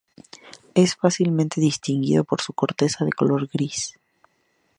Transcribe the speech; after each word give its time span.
Es 0.73 0.95
fácilmente 0.95 1.61
distinguido 1.61 2.23
por 2.23 2.41
su 2.41 2.53
corteza 2.53 3.05
de 3.05 3.11
color 3.13 3.45
gris. 3.45 3.99